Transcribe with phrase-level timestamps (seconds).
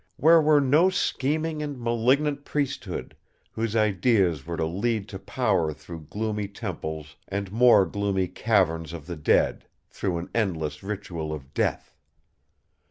[0.17, 3.15] Where were no scheming and malignant priesthood;
[3.51, 9.05] whose ideas were to lead to power through gloomy temples and more gloomy caverns of
[9.05, 11.93] the dead, through an endless ritual of death!